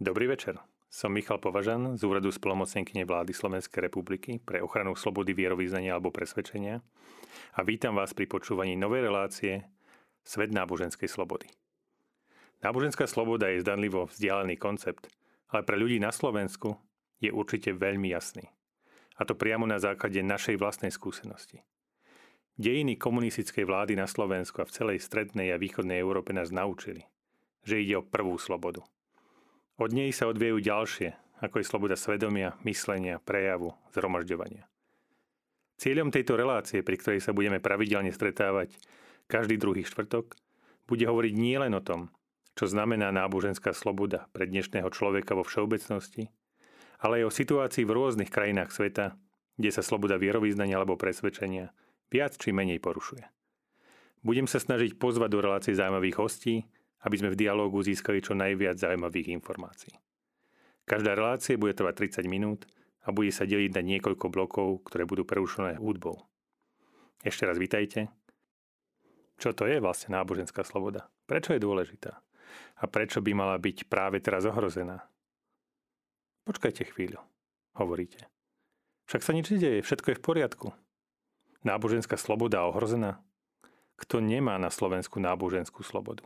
Dobrý 0.00 0.32
večer. 0.32 0.56
Som 0.88 1.12
Michal 1.12 1.36
Považan 1.44 2.00
z 2.00 2.08
úradu 2.08 2.32
spolomocnenkyne 2.32 3.04
vlády 3.04 3.36
Slovenskej 3.36 3.84
republiky 3.84 4.40
pre 4.40 4.64
ochranu 4.64 4.96
slobody 4.96 5.36
vierovýznania 5.36 5.92
alebo 5.92 6.08
presvedčenia 6.08 6.80
a 7.52 7.60
vítam 7.60 7.92
vás 7.92 8.16
pri 8.16 8.24
počúvaní 8.24 8.80
novej 8.80 9.12
relácie 9.12 9.68
Svet 10.24 10.56
náboženskej 10.56 11.04
slobody. 11.04 11.52
Náboženská 12.64 13.04
sloboda 13.04 13.52
je 13.52 13.60
zdanlivo 13.60 14.08
vzdialený 14.08 14.56
koncept, 14.56 15.12
ale 15.52 15.68
pre 15.68 15.76
ľudí 15.76 16.00
na 16.00 16.16
Slovensku 16.16 16.80
je 17.20 17.28
určite 17.28 17.76
veľmi 17.76 18.08
jasný. 18.08 18.48
A 19.20 19.28
to 19.28 19.36
priamo 19.36 19.68
na 19.68 19.76
základe 19.76 20.24
našej 20.24 20.56
vlastnej 20.56 20.96
skúsenosti. 20.96 21.60
Dejiny 22.56 22.96
komunistickej 22.96 23.68
vlády 23.68 24.00
na 24.00 24.08
Slovensku 24.08 24.64
a 24.64 24.68
v 24.68 24.72
celej 24.72 25.04
strednej 25.04 25.52
a 25.52 25.60
východnej 25.60 26.00
Európe 26.00 26.32
nás 26.32 26.48
naučili, 26.48 27.04
že 27.68 27.84
ide 27.84 28.00
o 28.00 28.08
prvú 28.08 28.40
slobodu– 28.40 28.80
od 29.80 29.90
nej 29.96 30.12
sa 30.12 30.28
odviejú 30.28 30.60
ďalšie, 30.60 31.40
ako 31.40 31.56
je 31.56 31.64
sloboda 31.64 31.96
svedomia, 31.96 32.52
myslenia, 32.68 33.16
prejavu, 33.16 33.72
zhromažďovania. 33.96 34.68
Cieľom 35.80 36.12
tejto 36.12 36.36
relácie, 36.36 36.84
pri 36.84 37.00
ktorej 37.00 37.24
sa 37.24 37.32
budeme 37.32 37.56
pravidelne 37.56 38.12
stretávať 38.12 38.76
každý 39.24 39.56
druhý 39.56 39.88
štvrtok, 39.88 40.36
bude 40.84 41.08
hovoriť 41.08 41.32
nielen 41.32 41.72
o 41.72 41.80
tom, 41.80 42.12
čo 42.52 42.68
znamená 42.68 43.08
náboženská 43.08 43.72
sloboda 43.72 44.28
pre 44.36 44.44
dnešného 44.44 44.92
človeka 44.92 45.32
vo 45.32 45.40
všeobecnosti, 45.40 46.28
ale 47.00 47.24
aj 47.24 47.32
o 47.32 47.36
situácii 47.40 47.88
v 47.88 47.94
rôznych 47.96 48.28
krajinách 48.28 48.76
sveta, 48.76 49.16
kde 49.56 49.70
sa 49.72 49.80
sloboda 49.80 50.20
vierovýznania 50.20 50.76
alebo 50.76 51.00
presvedčenia 51.00 51.72
viac 52.12 52.36
či 52.36 52.52
menej 52.52 52.84
porušuje. 52.84 53.24
Budem 54.20 54.44
sa 54.44 54.60
snažiť 54.60 55.00
pozvať 55.00 55.32
do 55.32 55.40
relácie 55.40 55.72
zaujímavých 55.72 56.20
hostí, 56.20 56.68
aby 57.04 57.14
sme 57.16 57.32
v 57.32 57.40
dialógu 57.40 57.80
získali 57.80 58.20
čo 58.20 58.36
najviac 58.36 58.76
zaujímavých 58.76 59.32
informácií. 59.32 59.96
Každá 60.84 61.14
relácia 61.14 61.60
bude 61.60 61.72
trvať 61.72 62.20
30 62.20 62.28
minút 62.28 62.66
a 63.06 63.14
bude 63.14 63.32
sa 63.32 63.48
deliť 63.48 63.72
na 63.72 63.82
niekoľko 63.84 64.26
blokov, 64.28 64.84
ktoré 64.90 65.08
budú 65.08 65.24
prerušené 65.24 65.80
hudbou. 65.80 66.20
Ešte 67.24 67.46
raz 67.48 67.56
vitajte. 67.56 68.08
Čo 69.40 69.56
to 69.56 69.64
je 69.64 69.80
vlastne 69.80 70.12
náboženská 70.16 70.60
sloboda? 70.64 71.08
Prečo 71.24 71.56
je 71.56 71.64
dôležitá? 71.64 72.20
A 72.80 72.84
prečo 72.88 73.24
by 73.24 73.32
mala 73.32 73.56
byť 73.56 73.88
práve 73.88 74.20
teraz 74.20 74.44
ohrozená? 74.44 75.04
Počkajte 76.44 76.88
chvíľu, 76.92 77.20
hovoríte. 77.76 78.26
Však 79.08 79.22
sa 79.22 79.32
nič 79.36 79.52
nedieje, 79.52 79.84
všetko 79.84 80.12
je 80.12 80.18
v 80.18 80.24
poriadku. 80.24 80.68
Náboženská 81.62 82.16
sloboda 82.16 82.64
ohrozená? 82.64 83.20
Kto 84.00 84.24
nemá 84.24 84.56
na 84.56 84.72
Slovensku 84.72 85.20
náboženskú 85.20 85.84
slobodu? 85.84 86.24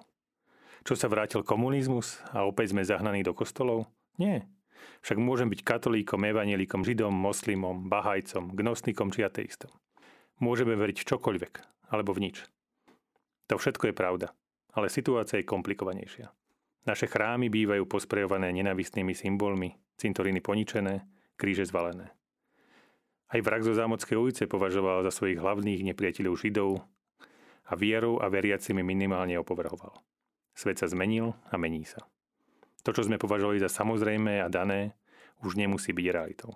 Čo 0.83 0.98
sa 0.98 1.06
vrátil 1.06 1.47
komunizmus 1.47 2.19
a 2.34 2.42
opäť 2.42 2.75
sme 2.75 2.83
zahnaní 2.83 3.22
do 3.22 3.30
kostolov? 3.30 3.86
Nie. 4.19 4.50
Však 5.06 5.20
môžem 5.20 5.53
byť 5.53 5.61
katolíkom, 5.62 6.27
evanelikom, 6.27 6.83
židom, 6.83 7.14
moslimom, 7.14 7.86
bahajcom, 7.86 8.50
gnosnikom 8.56 9.14
či 9.14 9.22
ateistom. 9.22 9.70
Môžeme 10.42 10.75
veriť 10.75 11.05
v 11.05 11.08
čokoľvek, 11.14 11.55
alebo 11.94 12.11
v 12.11 12.28
nič. 12.28 12.42
To 13.53 13.61
všetko 13.61 13.92
je 13.92 13.94
pravda, 13.94 14.27
ale 14.75 14.91
situácia 14.91 15.39
je 15.39 15.47
komplikovanejšia. 15.47 16.33
Naše 16.84 17.09
chrámy 17.09 17.48
bývajú 17.48 17.88
posprejované 17.88 18.53
nenavistnými 18.53 19.16
symbolmi, 19.16 19.72
cintoríny 19.97 20.44
poničené, 20.44 21.05
kríže 21.36 21.64
zvalené. 21.69 22.12
Aj 23.33 23.41
vrak 23.41 23.64
zo 23.64 23.72
Zámodskej 23.72 24.20
ulice 24.20 24.44
považoval 24.44 25.00
za 25.09 25.11
svojich 25.11 25.41
hlavných 25.41 25.81
nepriateľov 25.81 26.34
židov 26.38 26.84
a 27.64 27.72
vierou 27.72 28.20
a 28.20 28.28
veriacimi 28.28 28.84
minimálne 28.84 29.41
opovrhoval. 29.41 29.97
Svet 30.55 30.78
sa 30.78 30.86
zmenil 30.86 31.34
a 31.50 31.58
mení 31.58 31.83
sa. 31.83 32.02
To, 32.86 32.94
čo 32.94 33.05
sme 33.05 33.19
považovali 33.19 33.58
za 33.58 33.69
samozrejmé 33.69 34.38
a 34.41 34.48
dané, 34.48 34.94
už 35.42 35.58
nemusí 35.58 35.91
byť 35.91 36.06
realitou. 36.14 36.55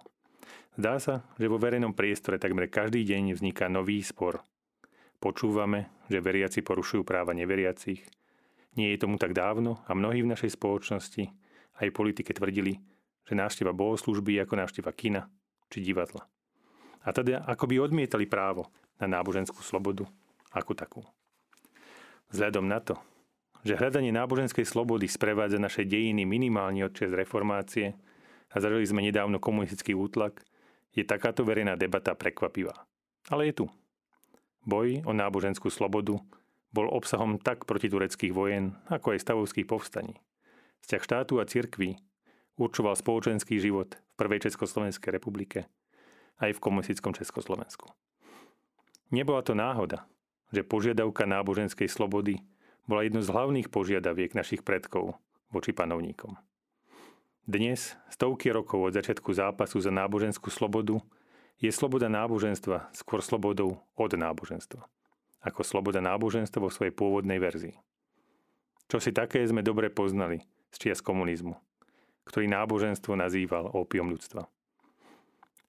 Zdá 0.79 1.03
sa, 1.03 1.27
že 1.35 1.51
vo 1.51 1.59
verejnom 1.59 1.91
priestore 1.91 2.39
takmer 2.39 2.71
každý 2.71 3.03
deň 3.03 3.35
vzniká 3.35 3.67
nový 3.67 3.99
spor. 4.07 4.47
Počúvame, 5.19 5.91
že 6.07 6.23
veriaci 6.23 6.63
porušujú 6.63 7.03
práva 7.03 7.35
neveriacich. 7.35 8.07
Nie 8.79 8.95
je 8.95 9.03
tomu 9.03 9.19
tak 9.19 9.35
dávno 9.35 9.83
a 9.91 9.99
mnohí 9.99 10.23
v 10.23 10.31
našej 10.31 10.55
spoločnosti 10.55 11.35
aj 11.83 11.91
politike 11.91 12.31
tvrdili, 12.31 12.79
že 13.27 13.35
návšteva 13.35 13.75
bohoslúžby 13.75 14.39
je 14.39 14.43
ako 14.47 14.55
návšteva 14.55 14.95
kina 14.95 15.27
či 15.67 15.83
divadla. 15.83 16.23
A 17.03 17.11
teda 17.11 17.43
akoby 17.43 17.83
odmietali 17.83 18.31
právo 18.31 18.71
na 19.03 19.11
náboženskú 19.19 19.59
slobodu 19.67 20.07
ako 20.55 20.73
takú. 20.79 21.03
Vzhľadom 22.31 22.71
na 22.71 22.79
to, 22.79 22.95
že 23.69 23.77
hľadanie 23.77 24.09
náboženskej 24.17 24.65
slobody 24.65 25.05
sprevádza 25.05 25.61
naše 25.61 25.85
dejiny 25.85 26.25
minimálne 26.25 26.89
od 26.89 26.97
čas 26.97 27.13
reformácie 27.13 27.93
a 28.49 28.57
zažili 28.57 28.89
sme 28.89 29.05
nedávno 29.05 29.37
komunistický 29.37 29.93
útlak, 29.93 30.41
je 30.97 31.05
takáto 31.05 31.45
verejná 31.45 31.77
debata 31.77 32.17
prekvapivá. 32.17 32.89
Ale 33.29 33.53
je 33.53 33.61
tu. 33.61 33.67
Boj 34.65 35.05
o 35.05 35.13
náboženskú 35.13 35.69
slobodu 35.69 36.17
bol 36.73 36.89
obsahom 36.89 37.37
tak 37.37 37.69
protitureckých 37.69 38.33
vojen, 38.33 38.73
ako 38.89 39.13
aj 39.13 39.21
stavovských 39.21 39.69
povstaní. 39.69 40.17
Vzťah 40.89 41.03
štátu 41.05 41.37
a 41.37 41.45
cirkví 41.45 42.01
určoval 42.57 42.97
spoločenský 42.97 43.61
život 43.61 44.01
v 44.01 44.15
prvej 44.17 44.49
Československej 44.49 45.13
republike 45.13 45.69
aj 46.41 46.57
v 46.57 46.63
komunistickom 46.65 47.13
Československu. 47.13 47.93
Nebola 49.13 49.45
to 49.45 49.53
náhoda, 49.53 50.09
že 50.57 50.65
požiadavka 50.65 51.29
náboženskej 51.29 51.89
slobody 51.89 52.41
bola 52.89 53.05
jednou 53.05 53.21
z 53.21 53.29
hlavných 53.29 53.69
požiadaviek 53.69 54.33
našich 54.33 54.65
predkov 54.65 55.21
voči 55.53 55.77
panovníkom. 55.77 56.41
Dnes, 57.45 57.97
stovky 58.09 58.49
rokov 58.49 58.89
od 58.89 58.97
začiatku 58.97 59.29
zápasu 59.37 59.81
za 59.81 59.93
náboženskú 59.93 60.49
slobodu, 60.49 60.97
je 61.61 61.69
sloboda 61.69 62.09
náboženstva 62.09 62.89
skôr 62.97 63.21
slobodou 63.21 63.85
od 63.93 64.11
náboženstva, 64.17 64.85
ako 65.45 65.61
sloboda 65.61 66.01
náboženstva 66.01 66.65
vo 66.65 66.73
svojej 66.73 66.97
pôvodnej 66.97 67.37
verzii. 67.37 67.77
Čo 68.89 69.05
si 69.05 69.13
také 69.13 69.45
sme 69.45 69.61
dobre 69.61 69.93
poznali 69.93 70.41
z 70.73 70.77
čias 70.89 71.05
komunizmu, 71.05 71.61
ktorý 72.25 72.49
náboženstvo 72.49 73.13
nazýval 73.17 73.69
ópiom 73.69 74.09
ľudstva. 74.09 74.49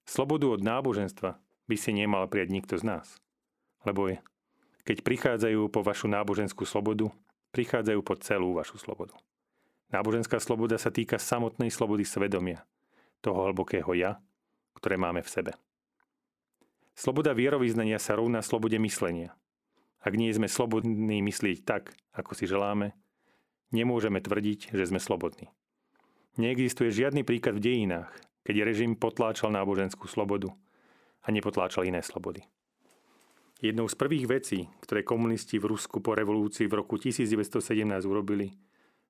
Slobodu 0.08 0.56
od 0.56 0.64
náboženstva 0.64 1.36
by 1.68 1.76
si 1.76 1.92
nemal 1.92 2.24
prijať 2.32 2.48
nikto 2.48 2.74
z 2.80 2.84
nás, 2.84 3.06
lebo 3.84 4.08
je 4.08 4.16
keď 4.90 5.06
prichádzajú 5.06 5.70
po 5.70 5.86
vašu 5.86 6.10
náboženskú 6.10 6.66
slobodu, 6.66 7.14
prichádzajú 7.54 8.02
po 8.02 8.18
celú 8.18 8.58
vašu 8.58 8.74
slobodu. 8.74 9.14
Náboženská 9.94 10.42
sloboda 10.42 10.82
sa 10.82 10.90
týka 10.90 11.14
samotnej 11.14 11.70
slobody 11.70 12.02
svedomia, 12.02 12.66
toho 13.22 13.46
hlbokého 13.46 13.86
ja, 13.94 14.18
ktoré 14.74 14.98
máme 14.98 15.22
v 15.22 15.30
sebe. 15.30 15.52
Sloboda 16.98 17.38
vierovýznania 17.38 18.02
sa 18.02 18.18
rovná 18.18 18.42
slobode 18.42 18.82
myslenia. 18.82 19.38
Ak 20.02 20.18
nie 20.18 20.34
sme 20.34 20.50
slobodní 20.50 21.22
myslieť 21.22 21.62
tak, 21.62 21.94
ako 22.10 22.34
si 22.34 22.50
želáme, 22.50 22.90
nemôžeme 23.70 24.18
tvrdiť, 24.18 24.74
že 24.74 24.90
sme 24.90 24.98
slobodní. 24.98 25.54
Neexistuje 26.34 26.90
žiadny 26.90 27.22
príklad 27.22 27.62
v 27.62 27.62
dejinách, 27.62 28.10
keď 28.42 28.66
režim 28.66 28.98
potláčal 28.98 29.54
náboženskú 29.54 30.10
slobodu 30.10 30.50
a 31.22 31.30
nepotláčal 31.30 31.86
iné 31.86 32.02
slobody. 32.02 32.42
Jednou 33.60 33.92
z 33.92 33.96
prvých 33.96 34.24
vecí, 34.24 34.58
ktoré 34.80 35.04
komunisti 35.04 35.60
v 35.60 35.76
Rusku 35.76 36.00
po 36.00 36.16
revolúcii 36.16 36.64
v 36.64 36.80
roku 36.80 36.96
1917 36.96 37.60
urobili, 38.08 38.56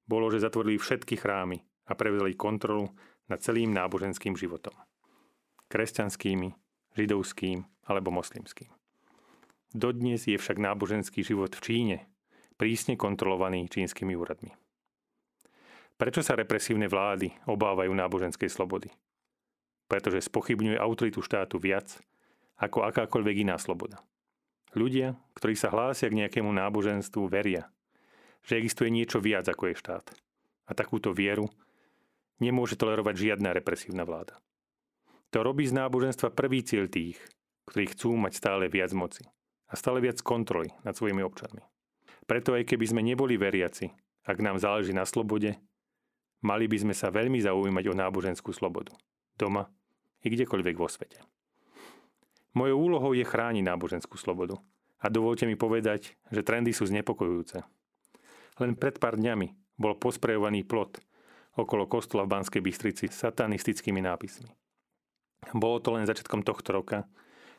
bolo, 0.03 0.27
že 0.27 0.43
zatvorili 0.43 0.75
všetky 0.75 1.23
chrámy 1.23 1.63
a 1.87 1.95
prevzali 1.95 2.35
kontrolu 2.35 2.91
nad 3.31 3.39
celým 3.39 3.71
náboženským 3.71 4.35
životom. 4.35 4.75
Kresťanským, 5.71 6.51
židovským 6.99 7.63
alebo 7.87 8.11
moslimským. 8.11 8.67
Dodnes 9.71 10.27
je 10.27 10.35
však 10.35 10.59
náboženský 10.59 11.23
život 11.23 11.55
v 11.55 11.63
Číne 11.63 11.97
prísne 12.59 12.99
kontrolovaný 12.99 13.71
čínskymi 13.71 14.19
úradmi. 14.19 14.51
Prečo 15.95 16.27
sa 16.27 16.35
represívne 16.35 16.91
vlády 16.91 17.31
obávajú 17.47 17.95
náboženskej 17.95 18.51
slobody? 18.51 18.91
Pretože 19.87 20.27
spochybňuje 20.27 20.75
autoritu 20.75 21.23
štátu 21.23 21.63
viac 21.63 22.03
ako 22.59 22.83
akákoľvek 22.91 23.47
iná 23.47 23.55
sloboda. 23.57 24.03
Ľudia, 24.71 25.19
ktorí 25.35 25.59
sa 25.59 25.75
hlásia 25.75 26.07
k 26.07 26.25
nejakému 26.25 26.51
náboženstvu, 26.51 27.27
veria, 27.27 27.67
že 28.47 28.57
existuje 28.57 28.91
niečo 28.91 29.19
viac 29.19 29.51
ako 29.51 29.71
je 29.71 29.81
štát. 29.81 30.07
A 30.71 30.73
takúto 30.73 31.11
vieru 31.11 31.51
nemôže 32.39 32.79
tolerovať 32.79 33.15
žiadna 33.19 33.51
represívna 33.51 34.07
vláda. 34.07 34.39
To 35.35 35.43
robí 35.43 35.67
z 35.67 35.75
náboženstva 35.75 36.35
prvý 36.35 36.63
cieľ 36.63 36.87
tých, 36.87 37.19
ktorí 37.67 37.91
chcú 37.95 38.15
mať 38.19 38.33
stále 38.39 38.67
viac 38.67 38.91
moci 38.95 39.27
a 39.71 39.75
stále 39.79 40.03
viac 40.03 40.19
kontroly 40.23 40.75
nad 40.83 40.95
svojimi 40.95 41.23
občanmi. 41.23 41.63
Preto 42.27 42.55
aj 42.55 42.67
keby 42.67 42.87
sme 42.87 43.03
neboli 43.03 43.39
veriaci, 43.39 43.91
ak 44.27 44.39
nám 44.39 44.59
záleží 44.59 44.95
na 44.95 45.07
slobode, 45.07 45.59
mali 46.43 46.67
by 46.67 46.79
sme 46.83 46.95
sa 46.95 47.11
veľmi 47.11 47.39
zaujímať 47.43 47.85
o 47.91 47.95
náboženskú 47.95 48.51
slobodu. 48.55 48.95
Doma 49.35 49.67
i 50.23 50.31
kdekoľvek 50.31 50.77
vo 50.79 50.87
svete. 50.91 51.23
Mojou 52.51 52.79
úlohou 52.91 53.13
je 53.15 53.23
chrániť 53.23 53.63
náboženskú 53.63 54.19
slobodu. 54.19 54.59
A 55.01 55.09
dovolte 55.09 55.49
mi 55.49 55.57
povedať, 55.57 56.19
že 56.29 56.45
trendy 56.45 56.77
sú 56.77 56.85
znepokojujúce. 56.85 57.65
Len 58.61 58.77
pred 58.77 59.01
pár 59.01 59.17
dňami 59.17 59.79
bol 59.81 59.97
posprejovaný 59.97 60.69
plot 60.69 61.01
okolo 61.57 61.89
kostola 61.89 62.29
v 62.29 62.37
Banskej 62.37 62.61
Bystrici 62.61 63.07
satanistickými 63.09 64.05
nápismi. 64.05 64.53
Bolo 65.57 65.81
to 65.81 65.97
len 65.97 66.05
začiatkom 66.05 66.45
tohto 66.45 66.77
roka, 66.77 67.09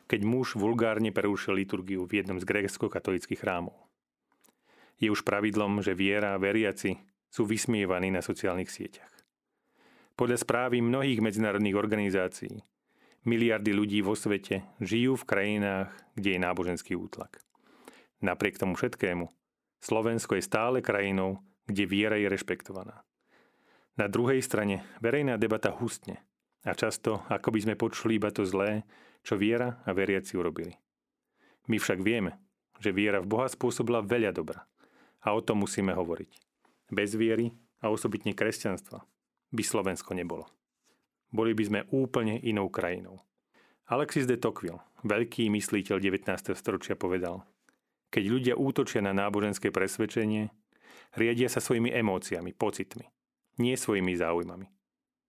keď 0.06 0.22
muž 0.22 0.54
vulgárne 0.54 1.10
prerušil 1.10 1.58
liturgiu 1.58 2.06
v 2.06 2.22
jednom 2.22 2.38
z 2.38 2.46
grécko-katolických 2.46 3.42
chrámov. 3.42 3.74
Je 5.02 5.10
už 5.10 5.26
pravidlom, 5.26 5.82
že 5.82 5.98
viera 5.98 6.38
a 6.38 6.42
veriaci 6.42 6.94
sú 7.26 7.42
vysmievaní 7.42 8.14
na 8.14 8.22
sociálnych 8.22 8.70
sieťach. 8.70 9.10
Podľa 10.14 10.46
správy 10.46 10.78
mnohých 10.78 11.18
medzinárodných 11.18 11.74
organizácií 11.74 12.62
miliardy 13.22 13.70
ľudí 13.74 14.02
vo 14.02 14.14
svete 14.18 14.66
žijú 14.82 15.18
v 15.18 15.28
krajinách, 15.28 15.90
kde 16.18 16.36
je 16.36 16.44
náboženský 16.44 16.92
útlak. 16.98 17.42
Napriek 18.22 18.58
tomu 18.58 18.78
všetkému, 18.78 19.30
Slovensko 19.82 20.38
je 20.38 20.46
stále 20.46 20.78
krajinou, 20.78 21.42
kde 21.66 21.90
viera 21.90 22.14
je 22.18 22.30
rešpektovaná. 22.30 23.02
Na 23.98 24.06
druhej 24.06 24.40
strane 24.40 24.86
verejná 25.02 25.36
debata 25.36 25.74
hustne 25.74 26.22
a 26.62 26.72
často, 26.72 27.26
ako 27.26 27.50
by 27.50 27.58
sme 27.66 27.74
počuli 27.74 28.16
iba 28.16 28.30
to 28.30 28.46
zlé, 28.46 28.86
čo 29.26 29.34
viera 29.34 29.82
a 29.82 29.90
veriaci 29.90 30.38
urobili. 30.38 30.78
My 31.66 31.78
však 31.78 32.02
vieme, 32.02 32.38
že 32.82 32.90
viera 32.90 33.22
v 33.22 33.30
Boha 33.30 33.46
spôsobila 33.46 34.02
veľa 34.02 34.34
dobra. 34.34 34.66
A 35.22 35.38
o 35.38 35.40
tom 35.42 35.62
musíme 35.62 35.94
hovoriť. 35.94 36.30
Bez 36.90 37.14
viery 37.14 37.54
a 37.78 37.94
osobitne 37.94 38.34
kresťanstva 38.34 39.06
by 39.54 39.62
Slovensko 39.62 40.18
nebolo. 40.18 40.50
Boli 41.32 41.56
by 41.56 41.64
sme 41.64 41.80
úplne 41.88 42.36
inou 42.44 42.68
krajinou. 42.68 43.24
Alexis 43.88 44.28
de 44.28 44.36
Tocqueville, 44.36 44.84
veľký 45.00 45.48
mysliteľ 45.48 45.96
19. 45.96 46.28
storočia, 46.52 46.92
povedal 46.94 47.48
Keď 48.12 48.24
ľudia 48.28 48.54
útočia 48.54 49.00
na 49.00 49.16
náboženské 49.16 49.72
presvedčenie, 49.72 50.52
riadia 51.16 51.48
sa 51.48 51.64
svojimi 51.64 51.88
emóciami, 51.88 52.52
pocitmi, 52.52 53.08
nie 53.56 53.74
svojimi 53.76 54.12
záujmami. 54.12 54.68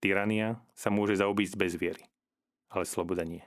Tyrania 0.04 0.60
sa 0.76 0.92
môže 0.92 1.16
zaobísť 1.16 1.56
bez 1.56 1.80
viery, 1.80 2.04
ale 2.68 2.84
sloboda 2.84 3.24
nie. 3.24 3.44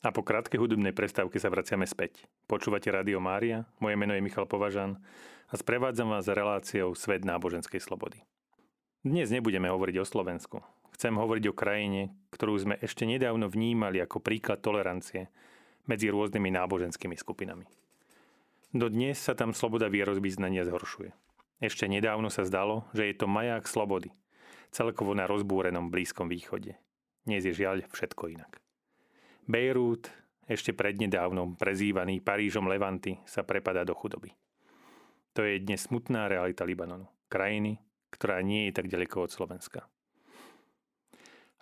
A 0.00 0.14
po 0.14 0.24
krátkej 0.24 0.62
hudobnej 0.62 0.96
prestávke 0.96 1.36
sa 1.36 1.52
vraciame 1.52 1.84
späť. 1.84 2.24
Počúvate 2.48 2.88
Rádio 2.88 3.20
Mária, 3.20 3.68
moje 3.82 3.98
meno 3.98 4.14
je 4.16 4.24
Michal 4.24 4.48
Považan 4.48 4.96
a 5.50 5.54
sprevádzam 5.58 6.14
vás 6.14 6.30
reláciou 6.30 6.94
Svet 6.94 7.26
náboženskej 7.26 7.82
slobody. 7.82 8.22
Dnes 9.02 9.28
nebudeme 9.34 9.66
hovoriť 9.68 9.96
o 10.00 10.06
Slovensku. 10.06 10.62
Chcem 10.98 11.14
hovoriť 11.14 11.44
o 11.46 11.54
krajine, 11.54 12.10
ktorú 12.34 12.58
sme 12.58 12.74
ešte 12.82 13.06
nedávno 13.06 13.46
vnímali 13.46 14.02
ako 14.02 14.18
príklad 14.18 14.58
tolerancie 14.58 15.30
medzi 15.86 16.10
rôznymi 16.10 16.50
náboženskými 16.58 17.14
skupinami. 17.14 17.70
Dodnes 18.74 19.22
sa 19.22 19.38
tam 19.38 19.54
sloboda 19.54 19.86
vierozbýznania 19.86 20.66
zhoršuje. 20.66 21.14
Ešte 21.62 21.86
nedávno 21.86 22.34
sa 22.34 22.42
zdalo, 22.42 22.82
že 22.90 23.06
je 23.06 23.14
to 23.14 23.30
maják 23.30 23.70
slobody, 23.70 24.10
celkovo 24.74 25.14
na 25.14 25.30
rozbúrenom 25.30 25.86
Blízkom 25.86 26.26
východe. 26.26 26.74
Dnes 27.22 27.46
je 27.46 27.54
žiaľ 27.54 27.86
všetko 27.94 28.34
inak. 28.34 28.58
Bejrút, 29.46 30.10
ešte 30.50 30.74
prednedávnom 30.74 31.54
prezývaný 31.54 32.18
Parížom 32.18 32.66
Levanty, 32.66 33.22
sa 33.22 33.46
prepadá 33.46 33.86
do 33.86 33.94
chudoby. 33.94 34.34
To 35.38 35.46
je 35.46 35.62
dnes 35.62 35.78
smutná 35.78 36.26
realita 36.26 36.66
Libanonu. 36.66 37.06
Krajiny, 37.30 37.78
ktorá 38.10 38.42
nie 38.42 38.66
je 38.66 38.82
tak 38.82 38.90
ďaleko 38.90 39.24
od 39.24 39.30
Slovenska. 39.30 39.86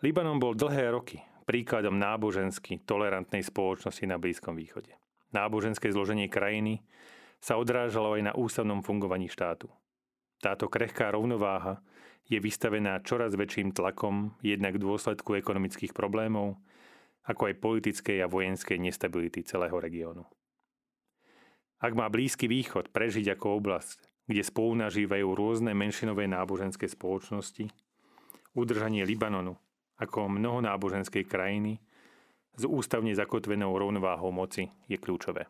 Libanon 0.05 0.37
bol 0.37 0.53
dlhé 0.53 0.93
roky 0.93 1.25
príkladom 1.49 1.97
nábožensky 1.97 2.85
tolerantnej 2.85 3.41
spoločnosti 3.41 4.05
na 4.05 4.21
Blízkom 4.21 4.53
východe. 4.53 4.93
Náboženské 5.33 5.89
zloženie 5.89 6.29
krajiny 6.29 6.85
sa 7.41 7.57
odrážalo 7.57 8.13
aj 8.21 8.23
na 8.29 8.33
ústavnom 8.37 8.85
fungovaní 8.85 9.33
štátu. 9.33 9.73
Táto 10.37 10.69
krehká 10.69 11.17
rovnováha 11.17 11.81
je 12.29 12.37
vystavená 12.37 13.01
čoraz 13.01 13.33
väčším 13.41 13.73
tlakom 13.73 14.37
jednak 14.45 14.77
v 14.77 14.85
dôsledku 14.85 15.33
ekonomických 15.41 15.97
problémov, 15.97 16.61
ako 17.25 17.49
aj 17.49 17.63
politickej 17.65 18.21
a 18.21 18.29
vojenskej 18.29 18.77
nestability 18.77 19.49
celého 19.49 19.81
regiónu. 19.81 20.29
Ak 21.81 21.97
má 21.97 22.13
Blízky 22.13 22.53
východ 22.53 22.93
prežiť 22.93 23.33
ako 23.33 23.65
oblasť, 23.65 24.29
kde 24.29 24.45
spolunažívajú 24.45 25.29
rôzne 25.33 25.73
menšinové 25.73 26.29
náboženské 26.29 26.85
spoločnosti, 26.85 27.73
udržanie 28.53 29.09
Libanonu 29.09 29.57
ako 29.97 30.29
mnohonáboženskej 30.29 31.25
krajiny 31.25 31.81
s 32.57 32.65
ústavne 32.65 33.13
zakotvenou 33.13 33.77
rovnováhou 33.77 34.33
moci 34.33 34.73
je 34.89 34.97
kľúčové. 34.97 35.49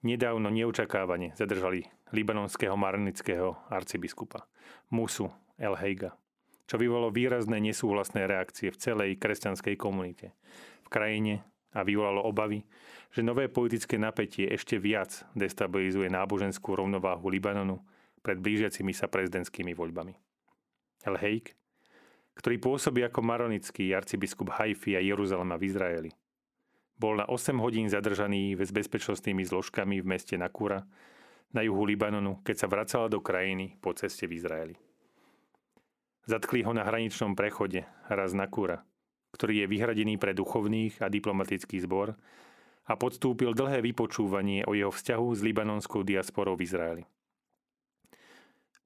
Nedávno 0.00 0.48
neočakávane 0.48 1.36
zadržali 1.36 1.84
libanonského 2.16 2.72
marnického 2.72 3.52
arcibiskupa 3.68 4.48
Musu 4.88 5.28
El 5.60 5.76
Heiga, 5.76 6.16
čo 6.64 6.80
vyvolalo 6.80 7.12
výrazné 7.12 7.60
nesúhlasné 7.60 8.24
reakcie 8.24 8.72
v 8.72 8.80
celej 8.80 9.20
kresťanskej 9.20 9.76
komunite 9.76 10.32
v 10.80 10.88
krajine 10.88 11.44
a 11.76 11.84
vyvolalo 11.84 12.24
obavy, 12.24 12.64
že 13.12 13.20
nové 13.20 13.52
politické 13.52 14.00
napätie 14.00 14.48
ešte 14.48 14.80
viac 14.80 15.28
destabilizuje 15.36 16.08
náboženskú 16.08 16.72
rovnováhu 16.72 17.28
Libanonu 17.28 17.84
pred 18.24 18.40
blížiacimi 18.40 18.96
sa 18.96 19.06
prezidentskými 19.06 19.76
voľbami. 19.76 20.16
El 21.04 21.16
Heik, 21.20 21.59
ktorý 22.40 22.56
pôsobí 22.56 23.04
ako 23.04 23.20
maronický 23.20 23.92
arcibiskup 23.92 24.56
Haifi 24.56 24.96
a 24.96 25.04
Jeruzalema 25.04 25.60
v 25.60 25.68
Izraeli, 25.68 26.10
bol 26.96 27.20
na 27.20 27.28
8 27.28 27.52
hodín 27.60 27.92
zadržaný 27.92 28.56
s 28.56 28.72
bezpečnostnými 28.72 29.44
zložkami 29.44 30.00
v 30.00 30.08
meste 30.08 30.40
Nakura 30.40 30.88
na 31.52 31.60
juhu 31.60 31.84
Libanonu, 31.84 32.40
keď 32.40 32.56
sa 32.64 32.66
vracala 32.72 33.12
do 33.12 33.20
krajiny 33.20 33.76
po 33.84 33.92
ceste 33.92 34.24
v 34.24 34.40
Izraeli. 34.40 34.76
Zatkli 36.24 36.64
ho 36.64 36.72
na 36.72 36.84
hraničnom 36.84 37.36
prechode 37.36 37.84
raz 38.08 38.32
Nakura, 38.32 38.88
ktorý 39.36 39.64
je 39.64 39.66
vyhradený 39.68 40.16
pre 40.16 40.32
duchovných 40.32 41.04
a 41.04 41.12
diplomatický 41.12 41.76
zbor 41.84 42.16
a 42.88 42.92
podstúpil 42.96 43.52
dlhé 43.52 43.84
vypočúvanie 43.84 44.64
o 44.64 44.72
jeho 44.72 44.88
vzťahu 44.88 45.28
s 45.36 45.40
libanonskou 45.44 46.00
diasporou 46.08 46.56
v 46.56 46.64
Izraeli. 46.64 47.04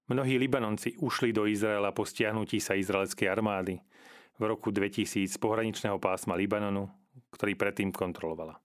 Mnohí 0.04 0.36
Libanonci 0.36 1.00
ušli 1.00 1.32
do 1.32 1.48
Izraela 1.48 1.96
po 1.96 2.04
stiahnutí 2.04 2.60
sa 2.60 2.76
izraelskej 2.76 3.24
armády 3.24 3.80
v 4.36 4.42
roku 4.44 4.68
2000 4.68 5.32
z 5.32 5.38
pohraničného 5.40 5.96
pásma 5.96 6.36
Libanonu, 6.36 6.92
ktorý 7.32 7.56
predtým 7.56 7.88
kontrolovala. 7.88 8.60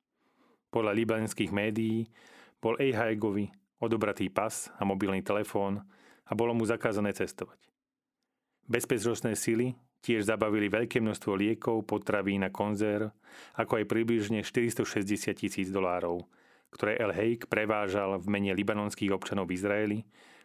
Podľa 0.67 0.91
libanských 0.91 1.55
médií 1.55 2.11
bol 2.59 2.75
Ejhaegovi 2.75 3.47
odobratý 3.79 4.27
pas 4.27 4.67
a 4.75 4.83
mobilný 4.83 5.23
telefón 5.23 5.79
a 6.27 6.31
bolo 6.35 6.51
mu 6.51 6.67
zakázané 6.67 7.15
cestovať. 7.15 7.57
Bezpečnostné 8.67 9.33
sily 9.39 9.79
Tiež 9.99 10.31
zabavili 10.31 10.71
veľké 10.71 11.03
množstvo 11.03 11.35
liekov, 11.35 11.83
potravín 11.83 12.47
a 12.47 12.51
konzerv, 12.51 13.11
ako 13.59 13.83
aj 13.83 13.85
približne 13.91 14.39
460 14.47 15.35
tisíc 15.35 15.67
dolárov, 15.67 16.23
ktoré 16.71 16.95
El 16.95 17.11
Heik 17.11 17.51
prevážal 17.51 18.15
v 18.15 18.31
mene 18.31 18.55
libanonských 18.55 19.11
občanov 19.11 19.51
v 19.51 19.59
Izraeli, 19.59 19.99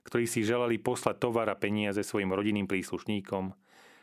ktorí 0.04 0.28
si 0.28 0.44
želali 0.44 0.76
poslať 0.78 1.16
tovar 1.18 1.49
a 1.49 1.56
peniaze 1.56 2.04
svojim 2.04 2.30
rodinným 2.30 2.68
príslušníkom, 2.68 3.56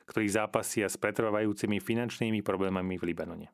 ktorí 0.10 0.28
zápasia 0.28 0.90
s 0.90 0.98
pretrvávajúcimi 0.98 1.80
finančnými 1.80 2.42
problémami 2.42 2.98
v 3.00 3.14
Libanone. 3.14 3.48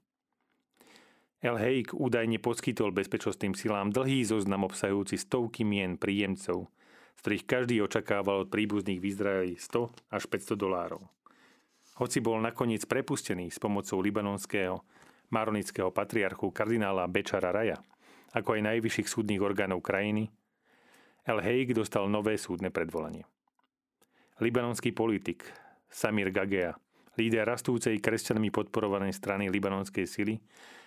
El 1.37 1.53
Heik 1.53 1.93
údajne 1.93 2.41
poskytol 2.41 2.89
bezpečnostným 2.89 3.53
silám 3.53 3.93
dlhý 3.93 4.25
zoznam 4.25 4.65
obsahujúci 4.65 5.21
stovky 5.21 5.61
mien 5.61 5.93
príjemcov, 5.93 6.65
z 7.13 7.19
ktorých 7.21 7.45
každý 7.45 7.75
očakával 7.85 8.47
od 8.47 8.49
príbuzných 8.49 8.97
v 8.97 9.05
Izraeli 9.05 9.53
100 9.53 10.17
až 10.17 10.23
500 10.25 10.57
dolárov. 10.57 11.05
Hoci 12.01 12.25
bol 12.25 12.41
nakoniec 12.41 12.89
prepustený 12.89 13.53
s 13.53 13.61
pomocou 13.61 14.01
libanonského 14.01 14.81
maronického 15.29 15.93
patriarchu 15.93 16.49
kardinála 16.49 17.05
Bečara 17.05 17.53
Raja, 17.53 17.77
ako 18.33 18.57
aj 18.57 18.73
najvyšších 18.73 19.07
súdnych 19.09 19.41
orgánov 19.41 19.85
krajiny, 19.85 20.33
El 21.27 21.43
Heik 21.43 21.75
dostal 21.75 22.07
nové 22.07 22.39
súdne 22.39 22.71
predvolanie. 22.71 23.27
Libanonský 24.39 24.95
politik 24.95 25.43
Samir 25.91 26.31
Gagea, 26.31 26.71
líder 27.19 27.43
rastúcej 27.43 27.99
kresťanmi 27.99 28.47
podporovanej 28.47 29.11
strany 29.11 29.51
libanonskej 29.51 30.07
sily, 30.07 30.39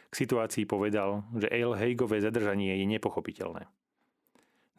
k 0.08 0.12
situácii 0.16 0.64
povedal, 0.64 1.28
že 1.36 1.52
El 1.52 1.76
Heigové 1.76 2.24
zadržanie 2.24 2.72
je 2.80 2.88
nepochopiteľné. 2.88 3.68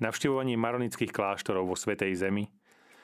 Navštevovanie 0.02 0.58
maronických 0.58 1.14
kláštorov 1.14 1.70
vo 1.70 1.78
Svetej 1.78 2.18
Zemi 2.18 2.50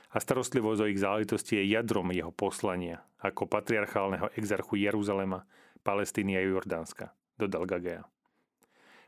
a 0.09 0.17
starostlivosť 0.17 0.81
o 0.81 0.89
ich 0.89 0.97
záležitosti 0.97 1.61
je 1.61 1.77
jadrom 1.77 2.09
jeho 2.09 2.33
poslania 2.33 3.05
ako 3.21 3.45
patriarchálneho 3.45 4.33
exarchu 4.33 4.81
Jeruzalema, 4.81 5.45
Palestíny 5.85 6.33
a 6.33 6.41
Jordánska, 6.41 7.13
dodal 7.37 7.69
Gagea. 7.69 8.01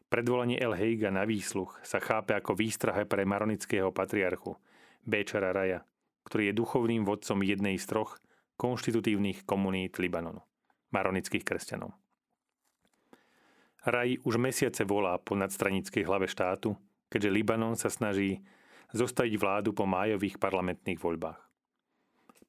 Predvolanie 0.09 0.57
El 0.57 0.73
Heiga 0.73 1.13
na 1.13 1.21
výsluch 1.21 1.77
sa 1.85 2.01
chápe 2.01 2.33
ako 2.33 2.57
výstrahe 2.57 3.05
pre 3.05 3.29
maronického 3.29 3.93
patriarchu 3.93 4.57
Béčara 5.05 5.53
Raja, 5.53 5.85
ktorý 6.25 6.49
je 6.49 6.57
duchovným 6.57 7.05
vodcom 7.05 7.45
jednej 7.45 7.77
z 7.77 7.85
troch 7.85 8.17
konštitutívnych 8.57 9.45
komunít 9.45 10.01
Libanonu, 10.01 10.41
maronických 10.89 11.45
kresťanov. 11.45 11.93
Raj 13.85 14.17
už 14.25 14.41
mesiace 14.41 14.83
volá 14.83 15.15
po 15.21 15.37
nadstranickej 15.37 16.03
hlave 16.03 16.27
štátu, 16.27 16.73
keďže 17.07 17.29
Libanon 17.29 17.77
sa 17.77 17.87
snaží 17.87 18.41
zostaviť 18.91 19.37
vládu 19.37 19.77
po 19.77 19.85
májových 19.85 20.41
parlamentných 20.41 20.99
voľbách. 20.99 21.39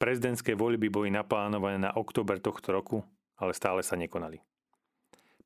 Prezidentské 0.00 0.57
voľby 0.57 0.88
boli 0.88 1.12
naplánované 1.12 1.76
na 1.76 1.93
október 1.93 2.40
tohto 2.40 2.73
roku, 2.73 3.05
ale 3.37 3.52
stále 3.52 3.85
sa 3.85 4.00
nekonali. 4.00 4.40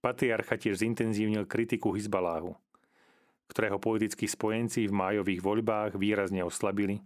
Patriarcha 0.04 0.60
tiež 0.60 0.84
zintenzívnil 0.84 1.48
kritiku 1.48 1.96
Hizbaláhu, 1.96 2.52
ktorého 3.48 3.80
politickí 3.80 4.28
spojenci 4.28 4.84
v 4.84 4.92
májových 4.92 5.40
voľbách 5.40 5.96
výrazne 5.96 6.44
oslabili 6.44 7.00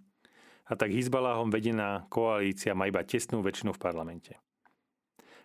a 0.66 0.74
tak 0.74 0.90
Hizbaláhom 0.90 1.46
vedená 1.46 2.10
koalícia 2.10 2.74
má 2.74 2.90
iba 2.90 3.06
tesnú 3.06 3.38
väčšinu 3.38 3.70
v 3.70 3.78
parlamente. 3.78 4.32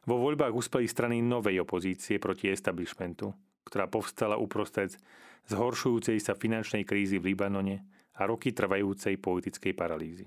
Vo 0.09 0.17
voľbách 0.17 0.49
uspeli 0.49 0.89
strany 0.89 1.21
novej 1.21 1.61
opozície 1.61 2.17
proti 2.17 2.49
establishmentu, 2.49 3.31
ktorá 3.69 3.85
povstala 3.85 4.35
uprostred 4.41 4.97
zhoršujúcej 5.45 6.17
sa 6.17 6.33
finančnej 6.33 6.83
krízy 6.89 7.21
v 7.21 7.37
Libanone 7.37 7.85
a 8.17 8.25
roky 8.25 8.49
trvajúcej 8.49 9.21
politickej 9.21 9.77
paralýzy. 9.77 10.25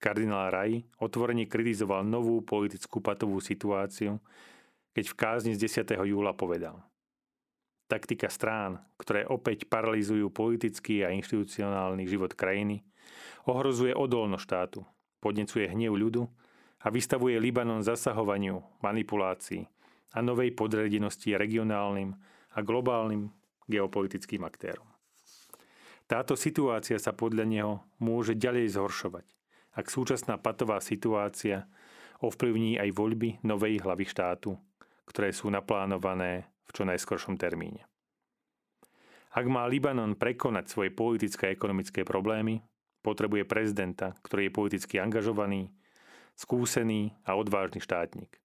Kardinál 0.00 0.48
Raj 0.48 0.72
otvorene 1.04 1.44
kritizoval 1.44 2.02
novú 2.02 2.40
politickú 2.40 3.04
patovú 3.04 3.44
situáciu, 3.44 4.16
keď 4.94 5.04
v 5.10 5.18
kázni 5.18 5.52
z 5.52 5.66
10. 5.66 5.98
júla 6.06 6.32
povedal 6.32 6.80
Taktika 7.84 8.32
strán, 8.32 8.80
ktoré 8.96 9.28
opäť 9.28 9.68
paralizujú 9.68 10.32
politický 10.32 11.04
a 11.04 11.12
inštitucionálny 11.12 12.08
život 12.08 12.32
krajiny, 12.32 12.80
ohrozuje 13.44 13.92
odolnosť 13.92 14.44
štátu, 14.48 14.80
podnecuje 15.20 15.68
hnev 15.68 15.92
ľudu 15.92 16.24
a 16.80 16.88
vystavuje 16.88 17.36
Libanon 17.36 17.84
zasahovaniu, 17.84 18.64
manipulácii 18.80 19.68
a 20.16 20.24
novej 20.24 20.56
podredenosti 20.56 21.36
regionálnym 21.36 22.16
a 22.56 22.58
globálnym 22.64 23.28
geopolitickým 23.68 24.40
aktérom. 24.48 24.88
Táto 26.08 26.32
situácia 26.38 26.96
sa 26.96 27.12
podľa 27.12 27.44
neho 27.44 27.72
môže 28.00 28.32
ďalej 28.32 28.80
zhoršovať 28.80 29.34
ak 29.74 29.90
súčasná 29.90 30.38
patová 30.38 30.78
situácia 30.78 31.66
ovplyvní 32.22 32.78
aj 32.78 32.94
voľby 32.94 33.42
novej 33.42 33.82
hlavy 33.82 34.06
štátu, 34.06 34.54
ktoré 35.04 35.30
sú 35.32 35.52
naplánované 35.52 36.48
v 36.64 36.70
čo 36.72 36.82
najskoršom 36.88 37.36
termíne. 37.36 37.84
Ak 39.34 39.50
má 39.50 39.66
Libanon 39.66 40.14
prekonať 40.14 40.70
svoje 40.70 40.90
politické 40.94 41.50
a 41.50 41.54
ekonomické 41.54 42.06
problémy, 42.06 42.62
potrebuje 43.02 43.44
prezidenta, 43.44 44.14
ktorý 44.22 44.48
je 44.48 44.56
politicky 44.56 44.94
angažovaný, 45.02 45.74
skúsený 46.38 47.12
a 47.26 47.34
odvážny 47.34 47.82
štátnik. 47.82 48.38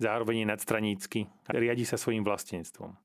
Zároveň 0.00 0.42
je 0.42 0.50
nadstranícky 0.50 1.20
a 1.44 1.58
riadi 1.58 1.84
sa 1.84 2.00
svojim 2.00 2.24
vlastenstvom. 2.24 2.96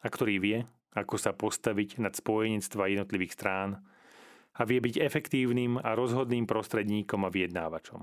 A 0.00 0.06
ktorý 0.08 0.42
vie, 0.42 0.58
ako 0.96 1.14
sa 1.20 1.30
postaviť 1.30 2.02
nad 2.02 2.16
spojenectva 2.16 2.90
jednotlivých 2.90 3.36
strán 3.36 3.78
a 4.58 4.66
vie 4.66 4.82
byť 4.82 4.98
efektívnym 4.98 5.78
a 5.78 5.94
rozhodným 5.94 6.50
prostredníkom 6.50 7.22
a 7.22 7.30
vyjednávačom. 7.30 8.02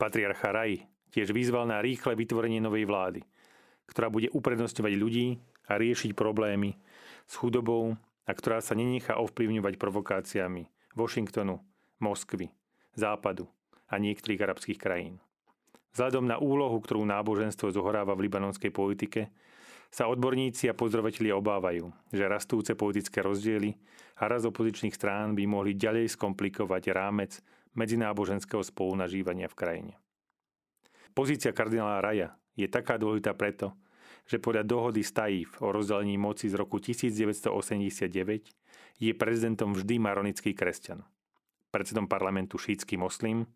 Patriarcha 0.00 0.54
Raj 0.54 0.80
tiež 1.12 1.32
vyzval 1.32 1.68
na 1.68 1.80
rýchle 1.82 2.14
vytvorenie 2.14 2.60
novej 2.60 2.84
vlády, 2.84 3.20
ktorá 3.88 4.12
bude 4.12 4.28
uprednostňovať 4.32 4.94
ľudí 4.96 5.26
a 5.68 5.76
riešiť 5.80 6.12
problémy 6.12 6.76
s 7.28 7.34
chudobou 7.36 7.96
a 8.28 8.30
ktorá 8.32 8.60
sa 8.60 8.76
nenechá 8.76 9.16
ovplyvňovať 9.16 9.74
provokáciami 9.80 10.68
Washingtonu, 10.92 11.60
Moskvy, 12.00 12.52
Západu 12.92 13.48
a 13.88 13.96
niektorých 13.96 14.44
arabských 14.44 14.78
krajín. 14.80 15.16
Vzhľadom 15.96 16.28
na 16.28 16.36
úlohu, 16.36 16.76
ktorú 16.78 17.02
náboženstvo 17.08 17.72
zohráva 17.72 18.12
v 18.12 18.28
libanonskej 18.28 18.70
politike, 18.70 19.32
sa 19.88 20.04
odborníci 20.04 20.68
a 20.68 20.76
pozorovatelia 20.76 21.32
obávajú, 21.32 21.88
že 22.12 22.28
rastúce 22.28 22.76
politické 22.76 23.24
rozdiely 23.24 23.72
a 24.20 24.28
raz 24.28 24.44
opozičných 24.44 24.92
strán 24.92 25.32
by 25.32 25.48
mohli 25.48 25.72
ďalej 25.72 26.12
skomplikovať 26.12 26.92
rámec 26.92 27.40
medzináboženského 27.72 28.60
spolunažívania 28.60 29.48
v 29.48 29.56
krajine. 29.56 29.94
Pozícia 31.18 31.50
kardinála 31.50 31.98
Raja 31.98 32.38
je 32.54 32.70
taká 32.70 32.94
dôležitá 32.94 33.34
preto, 33.34 33.74
že 34.22 34.38
podľa 34.38 34.62
dohody 34.62 35.02
z 35.02 35.42
o 35.58 35.74
rozdelení 35.74 36.14
moci 36.14 36.46
z 36.46 36.54
roku 36.54 36.78
1989 36.78 38.54
je 39.02 39.12
prezidentom 39.18 39.74
vždy 39.74 39.98
maronický 39.98 40.54
kresťan, 40.54 41.02
predsedom 41.74 42.06
parlamentu 42.06 42.54
šítsky 42.54 42.94
moslim 42.94 43.50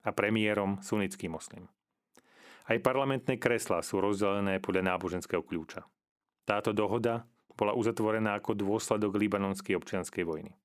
a 0.00 0.16
premiérom 0.16 0.80
sunnický 0.80 1.28
moslim. 1.28 1.68
Aj 2.72 2.80
parlamentné 2.80 3.36
kreslá 3.36 3.84
sú 3.84 4.00
rozdelené 4.00 4.56
podľa 4.64 4.96
náboženského 4.96 5.44
kľúča. 5.44 5.84
Táto 6.48 6.72
dohoda 6.72 7.28
bola 7.52 7.76
uzatvorená 7.76 8.40
ako 8.40 8.56
dôsledok 8.56 9.20
libanonskej 9.20 9.76
občianskej 9.76 10.24
vojny. 10.24 10.56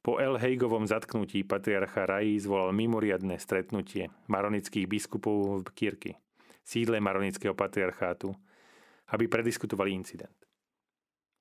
Po 0.00 0.16
El 0.16 0.40
Heigovom 0.40 0.88
zatknutí 0.88 1.44
patriarcha 1.44 2.08
Rají 2.08 2.40
zvolal 2.40 2.72
mimoriadne 2.72 3.36
stretnutie 3.36 4.08
maronických 4.32 4.88
biskupov 4.88 5.60
v 5.60 5.68
Kirky, 5.76 6.12
sídle 6.64 7.04
maronického 7.04 7.52
patriarchátu, 7.52 8.32
aby 9.12 9.28
prediskutovali 9.28 9.92
incident. 9.92 10.32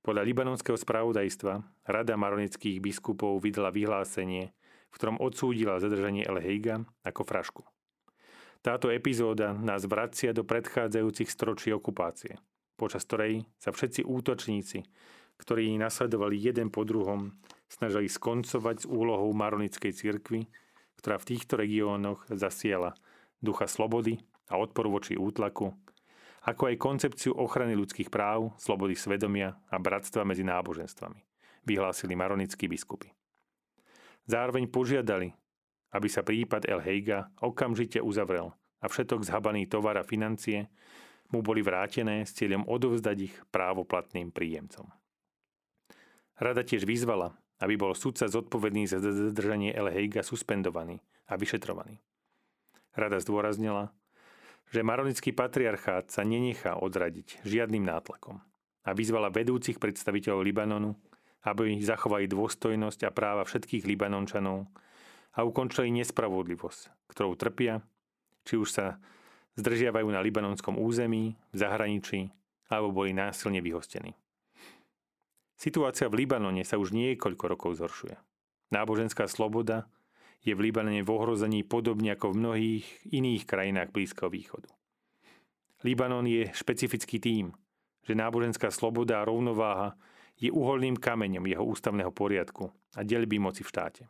Podľa 0.03 0.27
libanonského 0.27 0.75
spravodajstva 0.75 1.87
Rada 1.87 2.19
maronických 2.19 2.83
biskupov 2.83 3.39
vydala 3.39 3.71
vyhlásenie, 3.71 4.51
v 4.91 4.93
ktorom 4.95 5.23
odsúdila 5.23 5.79
zadržanie 5.79 6.27
El 6.27 6.43
Heiga 6.43 6.83
ako 7.07 7.23
frašku. 7.23 7.63
Táto 8.59 8.91
epizóda 8.91 9.55
nás 9.55 9.87
vracia 9.87 10.35
do 10.35 10.43
predchádzajúcich 10.43 11.31
stročí 11.31 11.71
okupácie, 11.71 12.35
počas 12.75 13.07
ktorej 13.07 13.47
sa 13.55 13.71
všetci 13.71 14.03
útočníci, 14.03 14.83
ktorí 15.39 15.71
nasledovali 15.79 16.35
jeden 16.35 16.67
po 16.67 16.83
druhom, 16.83 17.39
snažili 17.69 18.09
skoncovať 18.09 18.83
s 18.83 18.85
úlohou 18.89 19.29
maronickej 19.31 19.93
cirkvy, 19.93 20.49
ktorá 20.99 21.21
v 21.21 21.27
týchto 21.31 21.55
regiónoch 21.55 22.27
zasiela 22.33 22.97
ducha 23.39 23.69
slobody 23.69 24.19
a 24.49 24.57
odporu 24.59 24.99
voči 24.99 25.15
útlaku, 25.15 25.71
ako 26.43 26.73
aj 26.73 26.81
koncepciu 26.81 27.31
ochrany 27.37 27.77
ľudských 27.77 28.09
práv, 28.09 28.51
slobody 28.57 28.97
svedomia 28.97 29.55
a 29.69 29.77
bratstva 29.77 30.25
medzi 30.25 30.43
náboženstvami, 30.43 31.21
vyhlásili 31.63 32.17
maronickí 32.17 32.67
biskupy. 32.67 33.13
Zároveň 34.27 34.67
požiadali 34.67 35.31
aby 35.89 36.07
sa 36.09 36.21
prípad 36.21 36.69
El 36.69 36.81
Heiga 36.85 37.33
okamžite 37.41 37.97
uzavrel 38.01 38.53
a 38.79 38.85
všetok 38.85 39.25
zhabaný 39.25 39.65
tovar 39.65 39.97
a 39.97 40.05
financie 40.05 40.69
mu 41.33 41.41
boli 41.41 41.61
vrátené 41.65 42.25
s 42.25 42.33
cieľom 42.37 42.65
odovzdať 42.65 43.17
ich 43.17 43.35
právoplatným 43.53 44.33
príjemcom. 44.33 44.89
Rada 46.39 46.63
tiež 46.63 46.87
vyzvala, 46.87 47.35
aby 47.59 47.75
bol 47.75 47.91
sudca 47.95 48.27
zodpovedný 48.27 48.87
za 48.87 49.03
zadržanie 49.03 49.75
El 49.75 49.91
Heiga 49.91 50.23
suspendovaný 50.23 51.03
a 51.27 51.35
vyšetrovaný. 51.35 51.99
Rada 52.95 53.19
zdôraznila, 53.19 53.91
že 54.69 54.85
maronický 54.85 55.33
patriarchát 55.33 56.09
sa 56.09 56.23
nenechá 56.23 56.77
odradiť 56.77 57.43
žiadnym 57.43 57.83
nátlakom 57.83 58.39
a 58.85 58.89
vyzvala 58.95 59.33
vedúcich 59.33 59.77
predstaviteľov 59.81 60.45
Libanonu, 60.45 60.91
aby 61.45 61.79
zachovali 61.79 62.27
dôstojnosť 62.27 63.07
a 63.07 63.13
práva 63.13 63.43
všetkých 63.47 63.87
Libanončanov 63.87 64.67
a 65.35 65.39
ukončili 65.45 65.93
nespravodlivosť, 66.01 67.11
ktorou 67.11 67.37
trpia, 67.39 67.79
či 68.43 68.59
už 68.59 68.69
sa 68.69 68.85
zdržiavajú 69.59 70.07
na 70.09 70.23
libanonskom 70.23 70.79
území, 70.79 71.35
v 71.51 71.55
zahraničí, 71.55 72.31
alebo 72.71 72.91
boli 72.91 73.11
násilne 73.11 73.59
vyhostení. 73.59 74.15
Situácia 75.59 76.07
v 76.07 76.23
Libanone 76.23 76.63
sa 76.63 76.79
už 76.79 76.95
niekoľko 76.95 77.45
rokov 77.51 77.83
zhoršuje. 77.83 78.15
Náboženská 78.71 79.27
sloboda 79.27 79.91
je 80.39 80.55
v 80.55 80.71
Libanone 80.71 81.03
v 81.03 81.11
ohrození 81.11 81.67
podobne 81.67 82.15
ako 82.15 82.31
v 82.31 82.39
mnohých 82.39 82.85
iných 83.11 83.43
krajinách 83.43 83.91
Blízkeho 83.91 84.31
východu. 84.31 84.71
Libanon 85.83 86.23
je 86.23 86.47
špecifický 86.55 87.19
tým, 87.19 87.51
že 88.07 88.15
náboženská 88.15 88.71
sloboda 88.71 89.19
a 89.19 89.27
rovnováha 89.27 89.99
je 90.39 90.47
uholným 90.47 90.95
kameňom 90.95 91.43
jeho 91.51 91.67
ústavného 91.67 92.15
poriadku 92.15 92.71
a 92.95 93.03
delby 93.03 93.35
moci 93.35 93.67
v 93.67 93.71
štáte. 93.75 94.03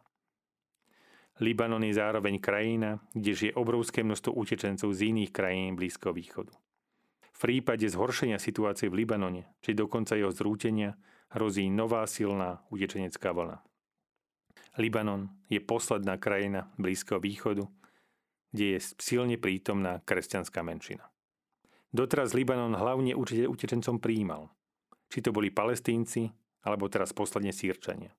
Libanon 1.42 1.82
je 1.82 1.98
zároveň 1.98 2.38
krajina, 2.38 3.02
kde 3.18 3.32
žije 3.34 3.58
obrovské 3.58 4.06
množstvo 4.06 4.38
utečencov 4.38 4.94
z 4.94 5.02
iných 5.10 5.34
krajín 5.34 5.74
Blízkoho 5.74 6.14
východu. 6.14 6.54
V 7.34 7.38
prípade 7.42 7.90
zhoršenia 7.90 8.38
situácie 8.38 8.92
v 8.92 9.02
Libanone, 9.02 9.50
či 9.66 9.74
dokonca 9.74 10.14
jeho 10.14 10.30
zrútenia, 10.30 10.94
hrozí 11.30 11.70
nová 11.70 12.06
silná 12.10 12.66
utečenecká 12.74 13.32
vlna. 13.32 13.62
Libanon 14.78 15.30
je 15.50 15.60
posledná 15.60 16.18
krajina 16.18 16.72
Blízkoho 16.80 17.20
východu, 17.20 17.68
kde 18.50 18.66
je 18.76 18.80
silne 18.98 19.38
prítomná 19.38 20.02
kresťanská 20.06 20.64
menšina. 20.66 21.06
Doteraz 21.90 22.38
Libanon 22.38 22.78
hlavne 22.78 23.18
utečencom 23.50 23.98
príjmal. 23.98 24.50
Či 25.10 25.26
to 25.26 25.34
boli 25.34 25.50
palestínci, 25.50 26.30
alebo 26.62 26.86
teraz 26.86 27.14
posledne 27.14 27.50
sírčania. 27.50 28.14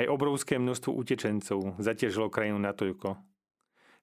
Aj 0.00 0.08
obrovské 0.08 0.56
množstvo 0.56 0.96
utečencov 0.96 1.76
zaťažilo 1.76 2.32
krajinu 2.32 2.56
natoľko, 2.56 3.20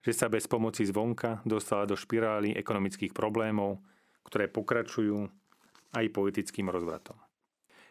že 0.06 0.14
sa 0.14 0.30
bez 0.30 0.46
pomoci 0.46 0.86
zvonka 0.86 1.42
dostala 1.42 1.90
do 1.90 1.98
špirály 1.98 2.54
ekonomických 2.54 3.18
problémov, 3.18 3.82
ktoré 4.30 4.46
pokračujú 4.46 5.26
aj 5.98 6.06
politickým 6.14 6.70
rozvratom. 6.70 7.18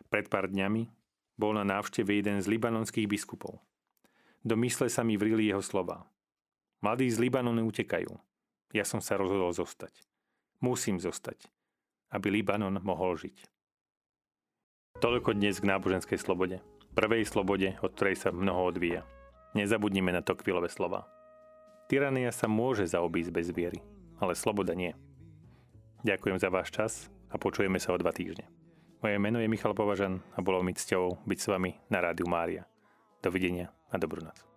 Pred 0.06 0.30
pár 0.30 0.48
dňami 0.50 0.88
bol 1.36 1.52
na 1.52 1.66
návšteve 1.66 2.16
jeden 2.16 2.40
z 2.40 2.46
libanonských 2.48 3.10
biskupov. 3.10 3.60
Do 4.46 4.54
mysle 4.62 4.86
sa 4.86 5.02
mi 5.02 5.18
vrili 5.18 5.50
jeho 5.50 5.60
slova. 5.60 6.06
Mladí 6.78 7.10
z 7.10 7.18
Libanonu 7.18 7.66
utekajú. 7.66 8.14
Ja 8.70 8.86
som 8.86 9.02
sa 9.02 9.18
rozhodol 9.18 9.50
zostať. 9.50 10.06
Musím 10.62 11.02
zostať, 11.02 11.50
aby 12.14 12.30
Libanon 12.30 12.78
mohol 12.80 13.18
žiť. 13.18 13.48
Toľko 15.02 15.36
dnes 15.36 15.60
k 15.60 15.68
náboženskej 15.68 16.16
slobode. 16.16 16.62
Prvej 16.96 17.28
slobode, 17.28 17.76
od 17.84 17.92
ktorej 17.92 18.16
sa 18.16 18.32
mnoho 18.32 18.72
odvíja. 18.72 19.04
Nezabudnime 19.52 20.14
na 20.14 20.24
Tokvilové 20.24 20.72
slova. 20.72 21.04
Tyrania 21.92 22.32
sa 22.32 22.48
môže 22.48 22.88
zaobísť 22.88 23.30
bez 23.34 23.52
viery, 23.52 23.84
ale 24.16 24.32
sloboda 24.32 24.72
nie. 24.72 24.96
Ďakujem 26.06 26.38
za 26.40 26.48
váš 26.48 26.72
čas 26.72 26.92
a 27.28 27.36
počujeme 27.36 27.76
sa 27.76 27.92
o 27.92 28.00
dva 28.00 28.14
týždne. 28.14 28.48
Moje 29.06 29.22
meno 29.22 29.38
je 29.38 29.46
Michal 29.46 29.70
Považan 29.70 30.18
a 30.34 30.42
bolo 30.42 30.66
mi 30.66 30.74
cťou 30.74 31.22
byť 31.30 31.38
s 31.38 31.46
vami 31.46 31.78
na 31.94 32.02
Rádiu 32.02 32.26
Mária. 32.26 32.66
Dovidenia 33.22 33.70
a 33.86 34.02
dobrú 34.02 34.18
noc. 34.18 34.55